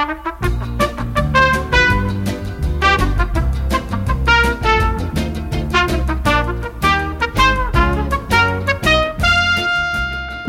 Thank 0.00 0.24
you. 0.24 0.29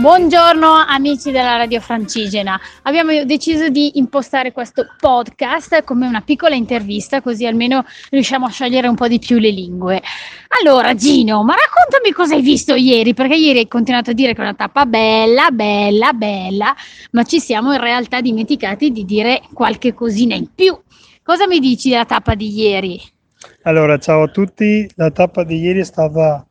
Buongiorno 0.01 0.67
amici 0.67 1.29
della 1.29 1.57
Radio 1.57 1.79
Francigena, 1.79 2.59
abbiamo 2.81 3.23
deciso 3.23 3.69
di 3.69 3.99
impostare 3.99 4.51
questo 4.51 4.87
podcast 4.99 5.83
come 5.83 6.07
una 6.07 6.21
piccola 6.21 6.55
intervista 6.55 7.21
così 7.21 7.45
almeno 7.45 7.85
riusciamo 8.09 8.47
a 8.47 8.49
scegliere 8.49 8.87
un 8.87 8.95
po' 8.95 9.07
di 9.07 9.19
più 9.19 9.37
le 9.37 9.51
lingue. 9.51 10.01
Allora 10.59 10.95
Gino, 10.95 11.43
ma 11.43 11.53
raccontami 11.53 12.13
cosa 12.13 12.33
hai 12.33 12.41
visto 12.41 12.73
ieri, 12.73 13.13
perché 13.13 13.35
ieri 13.35 13.59
hai 13.59 13.67
continuato 13.67 14.09
a 14.09 14.13
dire 14.13 14.33
che 14.33 14.39
è 14.39 14.43
una 14.43 14.55
tappa 14.55 14.87
bella, 14.87 15.51
bella, 15.51 16.13
bella, 16.13 16.75
ma 17.11 17.21
ci 17.21 17.39
siamo 17.39 17.71
in 17.71 17.79
realtà 17.79 18.21
dimenticati 18.21 18.91
di 18.91 19.05
dire 19.05 19.43
qualche 19.53 19.93
cosina 19.93 20.33
in 20.33 20.47
più. 20.55 20.75
Cosa 21.21 21.45
mi 21.45 21.59
dici 21.59 21.89
della 21.89 22.05
tappa 22.05 22.33
di 22.33 22.51
ieri? 22.51 22.99
Allora, 23.65 23.99
ciao 23.99 24.23
a 24.23 24.27
tutti, 24.29 24.89
la 24.95 25.11
tappa 25.11 25.43
di 25.43 25.59
ieri 25.59 25.81
è 25.81 25.85
stata 25.85 26.43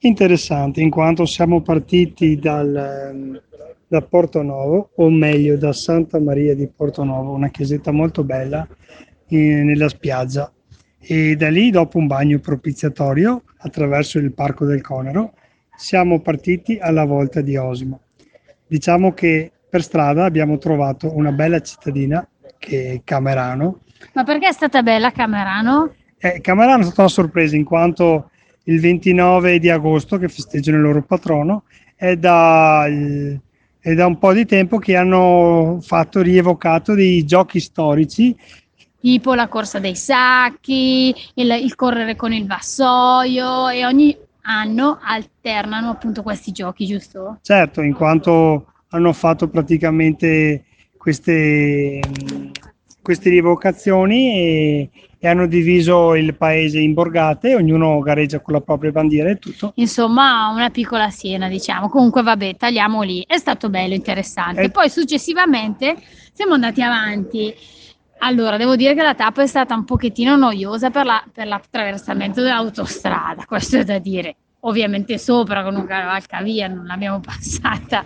interessante 0.00 0.80
in 0.80 0.90
quanto 0.90 1.26
siamo 1.26 1.60
partiti 1.60 2.38
dal, 2.38 2.74
ehm, 2.74 3.40
da 3.86 4.02
Porto 4.02 4.42
Novo, 4.42 4.90
o 4.96 5.10
meglio 5.10 5.56
da 5.56 5.72
Santa 5.72 6.20
Maria 6.20 6.54
di 6.54 6.68
Porto 6.68 7.02
Novo, 7.04 7.32
una 7.32 7.48
chiesetta 7.48 7.90
molto 7.90 8.24
bella 8.24 8.66
in, 9.28 9.64
nella 9.64 9.88
spiaggia. 9.88 10.50
E 10.98 11.34
da 11.34 11.48
lì, 11.48 11.70
dopo 11.70 11.98
un 11.98 12.06
bagno 12.06 12.38
propiziatorio 12.38 13.42
attraverso 13.58 14.18
il 14.18 14.32
Parco 14.32 14.64
del 14.64 14.80
Conero, 14.80 15.32
siamo 15.76 16.20
partiti 16.20 16.78
alla 16.78 17.04
volta 17.04 17.40
di 17.40 17.56
Osimo. 17.56 18.00
Diciamo 18.66 19.12
che 19.12 19.50
per 19.68 19.82
strada 19.82 20.24
abbiamo 20.24 20.58
trovato 20.58 21.14
una 21.14 21.32
bella 21.32 21.60
cittadina 21.60 22.26
che 22.58 22.92
è 22.92 23.00
Camerano. 23.02 23.80
Ma 24.14 24.24
perché 24.24 24.48
è 24.48 24.52
stata 24.52 24.82
bella 24.82 25.10
Camerano? 25.10 25.94
Eh, 26.18 26.40
Camerano 26.40 26.82
è 26.82 26.84
stata 26.84 27.00
una 27.00 27.10
sorpresa 27.10 27.56
in 27.56 27.64
quanto 27.64 28.29
il 28.64 28.80
29 28.80 29.58
di 29.58 29.70
agosto 29.70 30.18
che 30.18 30.28
festeggiano 30.28 30.76
il 30.76 30.82
loro 30.82 31.02
patrono, 31.02 31.64
è 31.94 32.16
da, 32.16 32.86
è 32.86 33.94
da 33.94 34.06
un 34.06 34.18
po' 34.18 34.32
di 34.32 34.46
tempo 34.46 34.78
che 34.78 34.96
hanno 34.96 35.78
fatto 35.82 36.22
rievocato 36.22 36.94
dei 36.94 37.24
giochi 37.24 37.60
storici 37.60 38.36
tipo 39.00 39.34
la 39.34 39.48
corsa 39.48 39.78
dei 39.78 39.96
sacchi, 39.96 41.14
il, 41.34 41.50
il, 41.62 41.74
correre 41.74 42.16
con 42.16 42.32
il 42.32 42.46
vassoio 42.46 43.68
e 43.68 43.86
ogni 43.86 44.14
anno 44.42 44.98
alternano 45.02 45.90
appunto 45.90 46.22
questi 46.22 46.52
giochi, 46.52 46.86
giusto? 46.86 47.38
Certo, 47.42 47.80
in 47.82 47.94
quanto 47.94 48.66
hanno 48.90 49.12
fatto 49.12 49.48
praticamente 49.48 50.64
queste, 50.96 52.00
queste 53.02 53.30
rievocazioni 53.30 54.32
e, 54.32 54.90
e 55.18 55.28
hanno 55.28 55.46
diviso 55.46 56.14
il 56.14 56.34
paese 56.34 56.78
in 56.78 56.94
borgate, 56.94 57.54
ognuno 57.54 57.98
gareggia 58.00 58.40
con 58.40 58.54
la 58.54 58.60
propria 58.60 58.90
bandiera 58.90 59.30
e 59.30 59.38
tutto. 59.38 59.72
Insomma, 59.76 60.48
una 60.48 60.70
piccola 60.70 61.10
Siena, 61.10 61.48
diciamo. 61.48 61.88
Comunque, 61.88 62.22
vabbè, 62.22 62.56
tagliamo 62.56 63.02
lì. 63.02 63.24
È 63.26 63.36
stato 63.36 63.68
bello, 63.68 63.94
interessante. 63.94 64.62
E... 64.62 64.70
Poi 64.70 64.88
successivamente 64.88 65.96
siamo 66.32 66.54
andati 66.54 66.82
avanti. 66.82 67.54
Allora, 68.18 68.56
devo 68.56 68.76
dire 68.76 68.94
che 68.94 69.02
la 69.02 69.14
tappa 69.14 69.42
è 69.42 69.46
stata 69.46 69.74
un 69.74 69.84
pochettino 69.84 70.36
noiosa 70.36 70.90
per, 70.90 71.06
la, 71.06 71.24
per 71.32 71.46
l'attraversamento 71.46 72.42
dell'autostrada, 72.42 73.44
questo 73.46 73.78
è 73.78 73.84
da 73.84 73.98
dire 73.98 74.36
ovviamente 74.60 75.18
sopra 75.18 75.62
con 75.62 75.76
un 75.76 75.86
cavalcavia, 75.86 76.68
non 76.68 76.86
l'abbiamo 76.86 77.20
passata, 77.24 78.04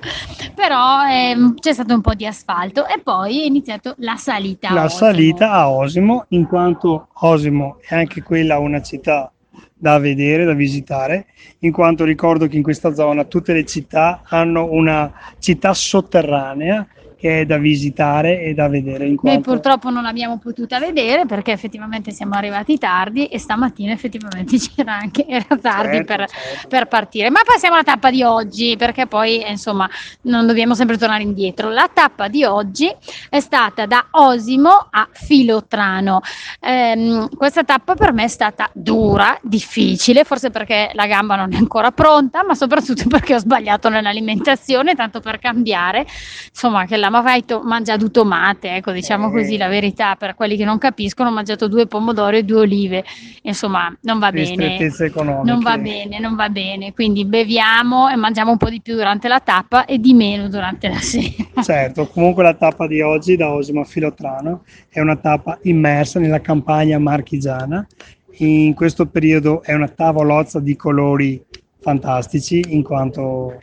però 0.55 1.07
ehm, 1.09 1.55
c'è 1.55 1.73
stato 1.73 1.95
un 1.95 2.01
po' 2.01 2.15
di 2.15 2.27
asfalto 2.27 2.87
e 2.87 3.01
poi 3.03 3.43
è 3.43 3.45
iniziato 3.45 3.95
la 3.99 4.17
salita. 4.17 4.73
La 4.73 4.89
salita 4.89 5.53
a 5.53 5.71
Osimo, 5.71 6.27
in 6.29 6.47
quanto 6.47 7.09
Osimo 7.21 7.79
è 7.81 7.95
anche 7.95 8.23
quella 8.23 8.59
una 8.59 8.83
città 8.83 9.31
da 9.73 9.99
vedere, 9.99 10.45
da 10.45 10.55
visitare, 10.55 11.27
in 11.61 11.73
quanto 11.73 12.05
ricordo 12.05 12.47
che 12.47 12.57
in 12.57 12.63
questa 12.63 12.95
zona 12.95 13.25
tutte 13.25 13.53
le 13.53 13.64
città 13.64 14.23
hanno 14.25 14.69
una 14.70 15.13
città 15.39 15.75
sotterranea 15.75 16.87
che 17.24 17.40
è 17.40 17.46
da 17.46 17.57
visitare 17.57 18.42
e 18.42 18.52
da 18.52 18.68
vedere. 18.68 19.07
In 19.07 19.17
quanto... 19.17 19.39
Noi 19.39 19.57
purtroppo 19.57 19.89
non 19.89 20.02
l'abbiamo 20.02 20.36
potuta 20.36 20.79
vedere 20.79 21.24
perché 21.24 21.52
effettivamente 21.52 22.11
siamo 22.11 22.35
arrivati 22.35 22.77
tardi 22.77 23.29
e 23.29 23.39
stamattina 23.39 23.92
effettivamente 23.95 24.58
c'era 24.61 24.98
anche, 24.98 25.24
era 25.27 25.57
tardi 25.58 25.96
certo, 25.96 26.05
per, 26.05 26.29
certo. 26.29 26.68
per, 26.68 26.86
partire. 26.86 27.30
Ma 27.30 27.40
passiamo 27.42 27.77
alla 27.77 27.83
tappa 27.83 28.11
di 28.11 28.23
oggi 28.23 28.77
perché 28.77 29.07
poi 29.07 29.42
insomma 29.48 29.89
non 30.24 30.46
dobbiamo 30.46 30.74
sempre 30.74 30.98
tornare 30.98 31.23
indietro. 31.23 31.70
La 31.70 31.89
tappa 31.90 32.29
di 32.29 32.45
oggi 32.45 32.95
è 33.30 33.40
stata 33.40 33.86
da 33.86 34.08
Osimo 34.11 34.89
a 34.90 35.08
Filotrano. 35.11 36.20
Ehm, 36.61 37.34
questa 37.34 37.64
tappa 37.64 37.95
per 37.95 38.13
me 38.13 38.24
è 38.24 38.29
stata 38.29 38.68
dura, 38.74 39.39
difficile, 39.40 40.24
forse 40.24 40.51
perché 40.51 40.90
la 40.92 41.07
gamba 41.07 41.36
non 41.36 41.55
è 41.55 41.57
ancora 41.57 41.90
pronta, 41.90 42.45
ma 42.45 42.55
soprattutto 42.55 43.05
perché 43.08 43.34
ho 43.34 43.39
sbagliato 43.39 43.89
nell'alimentazione, 43.89 44.95
tanto 44.95 45.20
per 45.20 45.39
cambiare. 45.39 46.05
Insomma, 46.51 46.84
che 46.84 46.98
la 46.98 47.13
ma 47.14 47.23
fai 47.23 47.45
to- 47.45 47.63
mangiato 47.63 48.11
tomate, 48.11 48.75
ecco, 48.75 48.91
diciamo 48.91 49.29
eh. 49.29 49.30
così 49.30 49.57
la 49.57 49.69
verità, 49.69 50.17
per 50.17 50.35
quelli 50.35 50.57
che 50.57 50.64
non 50.64 50.79
capiscono, 50.79 51.29
ho 51.29 51.33
mangiato 51.33 51.69
due 51.69 51.86
pomodori 51.86 52.39
e 52.39 52.42
due 52.42 52.63
olive, 52.63 53.05
insomma, 53.42 53.97
non 54.01 54.19
va 54.19 54.33
bene. 54.33 54.91
Non 55.45 55.61
va 55.61 55.79
bene, 55.79 56.19
non 56.19 56.35
va 56.35 56.48
bene, 56.48 56.92
quindi 56.92 57.25
beviamo 57.25 58.08
e 58.08 58.17
mangiamo 58.17 58.51
un 58.51 58.57
po' 58.57 58.69
di 58.69 58.80
più 58.80 58.97
durante 58.97 59.29
la 59.29 59.39
tappa 59.39 59.85
e 59.85 60.01
di 60.01 60.13
meno 60.13 60.48
durante 60.48 60.89
la 60.89 60.98
sera. 60.98 61.63
Certo, 61.63 62.08
comunque 62.08 62.42
la 62.42 62.55
tappa 62.55 62.89
di 62.89 63.01
oggi 63.01 63.36
da 63.36 63.52
Osimo 63.52 63.85
Filotrano 63.85 64.64
è 64.89 64.98
una 64.98 65.14
tappa 65.14 65.57
immersa 65.63 66.19
nella 66.19 66.41
campagna 66.41 66.98
marchigiana. 66.98 67.86
In 68.39 68.75
questo 68.75 69.07
periodo 69.07 69.63
è 69.63 69.73
una 69.73 69.86
tavolozza 69.86 70.58
di 70.58 70.75
colori 70.75 71.41
fantastici 71.79 72.61
in 72.70 72.83
quanto 72.83 73.61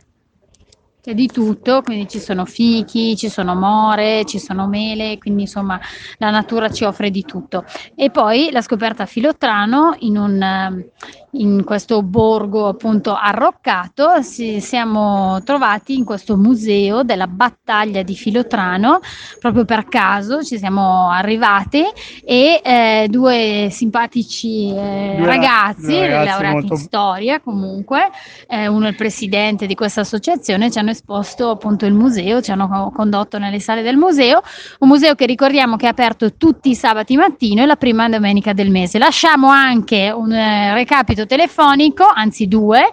c'è 1.02 1.14
di 1.14 1.26
tutto, 1.26 1.82
quindi 1.82 2.08
ci 2.08 2.20
sono 2.20 2.44
fichi, 2.44 3.16
ci 3.16 3.28
sono 3.28 3.56
more, 3.56 4.24
ci 4.24 4.38
sono 4.38 4.68
mele, 4.68 5.18
quindi 5.18 5.42
insomma 5.42 5.80
la 6.18 6.30
natura 6.30 6.70
ci 6.70 6.84
offre 6.84 7.10
di 7.10 7.24
tutto. 7.24 7.64
E 7.96 8.10
poi 8.10 8.50
la 8.52 8.60
scoperta 8.60 9.02
a 9.02 9.06
Filottrano 9.06 9.96
in 9.98 10.16
un, 10.16 10.84
in 11.32 11.64
questo 11.64 12.02
borgo 12.02 12.68
appunto 12.68 13.14
arroccato 13.14 14.20
si, 14.22 14.60
siamo 14.60 15.40
trovati 15.44 15.96
in 15.96 16.04
questo 16.04 16.36
museo 16.36 17.02
della 17.02 17.26
battaglia 17.26 18.02
di 18.02 18.14
Filotrano 18.14 19.00
proprio 19.38 19.64
per 19.64 19.86
caso 19.88 20.42
ci 20.42 20.58
siamo 20.58 21.08
arrivati 21.10 21.82
e 22.24 22.60
eh, 22.62 23.06
due 23.08 23.68
simpatici 23.70 24.68
eh, 24.68 25.14
due 25.16 25.26
ragazzi, 25.26 25.86
due 25.86 26.08
ragazzi 26.08 26.28
laureati 26.28 26.54
molto... 26.54 26.74
in 26.74 26.80
storia 26.80 27.40
comunque 27.40 28.10
eh, 28.48 28.66
uno 28.66 28.86
è 28.86 28.88
il 28.90 28.96
presidente 28.96 29.66
di 29.66 29.74
questa 29.74 30.02
associazione 30.02 30.70
ci 30.70 30.78
hanno 30.78 30.90
esposto 30.90 31.50
appunto 31.50 31.86
il 31.86 31.94
museo 31.94 32.42
ci 32.42 32.50
hanno 32.50 32.92
condotto 32.94 33.38
nelle 33.38 33.60
sale 33.60 33.82
del 33.82 33.96
museo 33.96 34.42
un 34.80 34.88
museo 34.88 35.14
che 35.14 35.26
ricordiamo 35.26 35.76
che 35.76 35.86
è 35.86 35.88
aperto 35.88 36.34
tutti 36.34 36.70
i 36.70 36.74
sabati 36.74 37.16
mattino 37.16 37.62
e 37.62 37.66
la 37.66 37.76
prima 37.76 38.08
domenica 38.08 38.52
del 38.52 38.70
mese. 38.70 38.98
Lasciamo 38.98 39.48
anche 39.48 40.12
un 40.14 40.32
eh, 40.32 40.74
recapito 40.74 41.21
collegamento 41.22 41.26
telefonico, 41.26 42.04
anzi 42.04 42.48
due, 42.48 42.90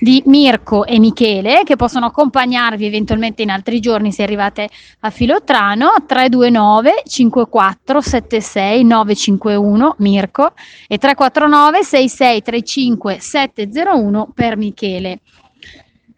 di 0.00 0.22
Mirko 0.26 0.84
e 0.84 0.98
Michele, 0.98 1.62
che 1.64 1.76
possono 1.76 2.06
accompagnarvi 2.06 2.86
eventualmente 2.86 3.42
in 3.42 3.50
altri 3.50 3.80
giorni 3.80 4.12
se 4.12 4.22
arrivate 4.22 4.68
a 5.00 5.10
Filottrano, 5.10 6.04
329 6.06 7.02
54 7.04 8.00
76 8.00 8.84
951 8.84 9.94
Mirko 9.98 10.52
e 10.86 10.98
349 10.98 11.84
6635 11.84 13.18
701 13.20 14.32
per 14.34 14.56
Michele. 14.56 15.20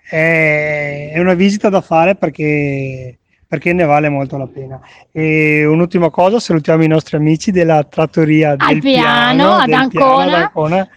È 0.09 1.15
una 1.19 1.34
visita 1.34 1.69
da 1.69 1.81
fare 1.81 2.16
perché 2.16 3.15
perché 3.50 3.72
ne 3.72 3.84
vale 3.84 4.09
molto 4.09 4.37
la 4.37 4.47
pena. 4.47 4.81
E 5.10 5.66
un'ultima 5.66 6.09
cosa, 6.09 6.38
salutiamo 6.38 6.84
i 6.84 6.87
nostri 6.87 7.16
amici 7.16 7.51
della 7.51 7.83
trattoria 7.83 8.54
del 8.54 8.68
Al 8.68 8.78
piano, 8.78 9.03
piano 9.03 9.54
ad, 9.54 9.72
Ancona. 9.72 10.24
Piano, 10.24 10.36
ad 10.36 10.42
Ancona 10.42 10.89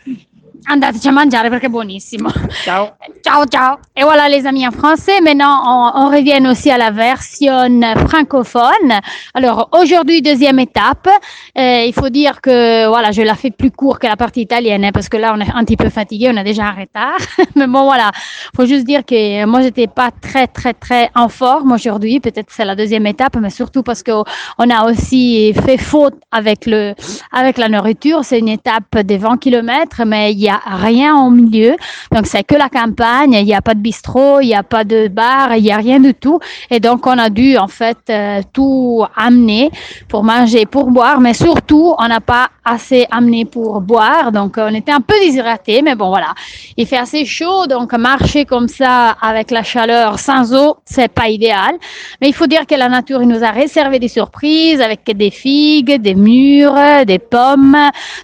Andateci 0.66 1.08
a 1.08 1.12
mangiare 1.12 1.50
perché 1.50 1.66
è 1.66 1.70
buonissimo. 1.70 2.30
Ciao. 2.64 2.96
Ciao, 3.22 3.46
ciao. 3.46 3.80
Et 3.94 4.04
voilà 4.04 4.28
les 4.28 4.46
amis 4.46 4.66
en 4.66 4.72
français. 4.72 5.20
Maintenant, 5.22 5.62
on, 5.66 6.06
on 6.06 6.10
revient 6.10 6.42
aussi 6.48 6.70
à 6.72 6.78
la 6.78 6.92
version 6.92 7.70
francophone. 8.08 9.00
Alors 9.34 9.70
aujourd'hui, 9.72 10.22
deuxième 10.22 10.60
étape. 10.60 11.10
Euh, 11.58 11.84
il 11.86 11.94
faut 11.94 12.10
dire 12.10 12.42
que 12.42 12.88
voilà, 12.88 13.12
je 13.12 13.22
la 13.22 13.36
fais 13.36 13.52
plus 13.52 13.72
court 13.72 14.00
que 14.00 14.08
la 14.08 14.16
partie 14.16 14.42
italienne 14.42 14.86
hein, 14.86 14.92
parce 14.94 15.10
que 15.10 15.18
là, 15.18 15.34
on 15.36 15.42
est 15.42 15.52
un 15.54 15.64
petit 15.64 15.78
peu 15.78 15.90
fatigué, 15.90 16.32
on 16.34 16.38
a 16.38 16.44
déjà 16.44 16.66
un 16.66 16.72
retard. 16.72 17.18
Mais 17.56 17.68
bon, 17.68 17.84
voilà, 17.84 18.12
faut 18.56 18.66
juste 18.66 18.86
dire 18.86 19.06
que 19.06 19.46
moi, 19.46 19.62
j'étais 19.62 19.88
pas 19.88 20.12
très, 20.12 20.48
très, 20.48 20.74
très 20.74 21.10
en 21.16 21.30
forme 21.30 21.72
aujourd'hui. 21.74 22.20
Peut-être 22.20 22.48
que 22.48 22.54
c'est 22.54 22.66
la 22.66 22.76
deuxième 22.76 23.06
étape, 23.08 23.36
mais 23.36 23.50
surtout 23.50 23.84
parce 23.84 24.04
que 24.04 24.12
on 24.58 24.70
a 24.70 24.90
aussi 24.90 25.54
fait 25.66 25.78
faute 25.78 26.16
avec 26.32 26.66
le, 26.66 26.94
avec 27.32 27.58
la 27.58 27.70
nourriture. 27.70 28.24
C'est 28.24 28.40
une 28.40 28.50
étape 28.50 28.98
des 29.00 29.18
20 29.18 29.38
km, 29.38 30.04
mais 30.06 30.32
il 30.32 30.40
y 30.40 30.50
a 30.50 30.53
rien 30.66 31.16
au 31.18 31.30
milieu. 31.30 31.76
Donc, 32.12 32.28
c'est 32.28 32.44
que 32.44 32.56
la 32.56 32.70
campagne. 32.70 33.34
Il 33.34 33.46
n'y 33.46 33.54
a 33.54 33.62
pas 33.62 33.74
de 33.74 33.80
bistrot, 33.80 34.40
il 34.42 34.48
n'y 34.48 34.56
a 34.56 34.64
pas 34.64 34.84
de 34.84 35.08
bar, 35.08 35.56
il 35.56 35.64
n'y 35.64 35.72
a 35.72 35.78
rien 35.78 36.00
du 36.00 36.14
tout. 36.14 36.40
Et 36.70 36.80
donc, 36.80 37.06
on 37.08 37.18
a 37.18 37.30
dû, 37.30 37.58
en 37.58 37.68
fait, 37.68 37.98
euh, 38.10 38.42
tout 38.52 39.04
amener 39.16 39.72
pour 40.08 40.24
manger, 40.24 40.66
pour 40.66 40.92
boire, 40.92 41.20
mais 41.20 41.34
surtout, 41.34 41.96
on 41.98 42.08
n'a 42.08 42.22
pas 42.22 42.50
assez 42.66 43.06
amené 43.12 43.46
pour 43.46 43.82
boire. 43.82 44.32
Donc, 44.32 44.56
on 44.58 44.74
était 44.74 44.92
un 44.92 45.02
peu 45.02 45.16
déshydraté, 45.20 45.82
mais 45.82 45.96
bon, 45.96 46.10
voilà. 46.10 46.34
Il 46.78 46.88
fait 46.88 46.98
assez 46.98 47.26
chaud, 47.26 47.68
donc 47.68 47.94
marcher 47.94 48.46
comme 48.46 48.68
ça 48.68 49.16
avec 49.22 49.52
la 49.52 49.64
chaleur 49.64 50.20
sans 50.20 50.54
eau, 50.54 50.78
c'est 50.86 51.08
pas 51.08 51.28
idéal. 51.30 51.76
Mais 52.22 52.30
il 52.30 52.34
faut 52.34 52.48
dire 52.48 52.66
que 52.66 52.76
la 52.76 52.90
nature 52.90 53.20
nous 53.22 53.44
a 53.44 53.52
réservé 53.52 54.00
des 54.00 54.08
surprises 54.08 54.82
avec 54.82 55.04
des 55.06 55.32
figues, 55.32 56.02
des 56.02 56.16
mûres, 56.16 57.06
des 57.06 57.20
pommes. 57.20 57.78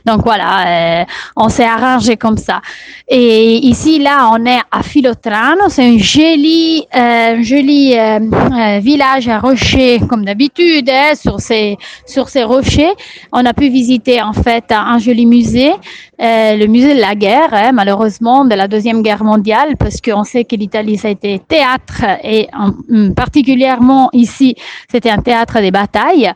Donc 0.06 0.24
voilà, 0.24 1.02
euh, 1.02 1.06
on 1.36 1.50
s'est 1.50 1.66
arrangé 1.66 2.18
comme 2.20 2.38
ça. 2.38 2.62
Et 3.08 3.56
ici, 3.66 4.00
là, 4.00 4.30
on 4.34 4.46
est 4.46 4.60
à 4.72 4.84
Filotrano. 4.84 5.70
C'est 5.70 5.86
un 5.86 5.98
joli, 5.98 6.86
euh, 6.96 7.42
joli 7.42 7.96
euh, 7.98 8.20
euh, 8.20 8.80
village 8.80 9.28
à 9.28 9.40
rochers, 9.40 10.00
comme 10.08 10.26
d'habitude, 10.26 10.90
hein, 10.90 11.14
sur 11.16 11.40
ces 11.40 11.78
sur 12.06 12.30
ces 12.30 12.44
rochers. 12.44 12.94
On 13.32 13.46
a 13.46 13.54
pu 13.54 13.70
visiter 13.70 14.22
en 14.22 14.34
fait 14.34 14.66
un 14.72 15.00
joli 15.00 15.26
musée, 15.26 15.72
le 16.20 16.66
musée 16.68 16.96
de 16.96 17.02
la 17.02 17.16
guerre, 17.16 17.54
hein, 17.54 17.72
malheureusement 17.72 18.46
de 18.46 18.56
la 18.56 18.68
deuxième 18.68 19.02
guerre 19.02 19.24
mondiale, 19.24 19.78
parce 19.78 20.02
qu'on 20.02 20.24
sait 20.24 20.44
que 20.44 20.56
l'Italie 20.56 20.98
ça 20.98 21.08
a 21.08 21.12
été 21.12 21.40
théâtre 21.40 22.04
et 22.24 22.48
en, 22.54 23.14
particulièrement 23.14 24.10
ici, 24.14 24.56
c'était 24.92 25.10
un 25.10 25.22
théâtre 25.22 25.60
des 25.62 25.72
batailles 25.72 26.32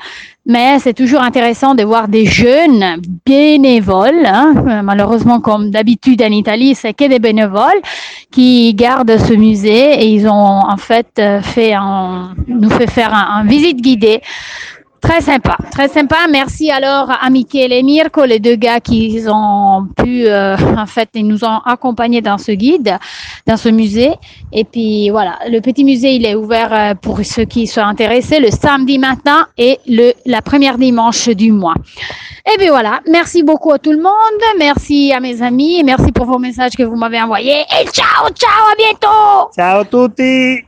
mais 0.45 0.79
c'est 0.79 0.93
toujours 0.93 1.21
intéressant 1.21 1.73
de 1.73 1.83
voir 1.83 2.09
des 2.09 2.25
jeunes 2.25 3.01
bénévoles. 3.25 4.25
Hein. 4.25 4.81
Malheureusement, 4.83 5.39
comme 5.39 5.69
d'habitude 5.71 6.21
en 6.21 6.31
Italie, 6.31 6.75
c'est 6.75 6.93
que 6.93 7.07
des 7.07 7.19
bénévoles 7.19 7.81
qui 8.29 8.73
gardent 8.73 9.17
ce 9.17 9.33
musée 9.33 10.01
et 10.01 10.07
ils 10.07 10.27
ont 10.27 10.31
en 10.33 10.77
fait 10.77 11.07
euh, 11.19 11.41
fait 11.41 11.73
un, 11.73 12.35
nous 12.47 12.69
fait 12.69 12.89
faire 12.89 13.13
un, 13.13 13.39
un 13.39 13.43
visite 13.45 13.81
guidée 13.81 14.21
Très 15.03 15.19
sympa, 15.19 15.57
très 15.69 15.89
sympa. 15.89 16.15
Merci 16.31 16.71
alors 16.71 17.11
à 17.11 17.29
Michele 17.29 17.73
et 17.73 17.83
Mirko, 17.83 18.23
les 18.23 18.39
deux 18.39 18.55
gars 18.55 18.79
qui 18.79 19.21
ont 19.27 19.85
pu, 19.97 20.27
euh, 20.27 20.55
en 20.77 20.85
fait, 20.85 21.09
ils 21.13 21.27
nous 21.27 21.43
ont 21.43 21.59
accompagnés 21.65 22.21
dans 22.21 22.37
ce 22.37 22.53
guide, 22.53 22.97
dans 23.45 23.57
ce 23.57 23.67
musée. 23.67 24.13
Et 24.53 24.63
puis 24.63 25.09
voilà, 25.09 25.39
le 25.49 25.59
petit 25.59 25.83
musée, 25.83 26.15
il 26.15 26.25
est 26.25 26.35
ouvert 26.35 26.71
euh, 26.71 26.93
pour 26.95 27.19
ceux 27.25 27.43
qui 27.43 27.67
sont 27.67 27.81
intéressés 27.81 28.39
le 28.39 28.49
samedi 28.49 28.97
matin 28.97 29.45
et 29.57 29.77
le, 29.87 30.13
la 30.25 30.41
première 30.41 30.77
dimanche 30.77 31.27
du 31.27 31.51
mois. 31.51 31.75
Et 32.49 32.57
puis 32.57 32.69
voilà, 32.69 33.01
merci 33.09 33.43
beaucoup 33.43 33.73
à 33.73 33.79
tout 33.79 33.91
le 33.91 34.01
monde, 34.01 34.41
merci 34.57 35.11
à 35.11 35.19
mes 35.19 35.41
amis, 35.41 35.83
merci 35.83 36.13
pour 36.13 36.25
vos 36.25 36.39
messages 36.39 36.77
que 36.77 36.83
vous 36.83 36.95
m'avez 36.95 37.21
envoyés. 37.21 37.65
Et 37.81 37.85
ciao, 37.91 38.29
ciao, 38.33 38.71
à 38.71 38.75
bientôt. 38.77 39.51
Ciao 39.53 39.83
tutti. 39.83 40.63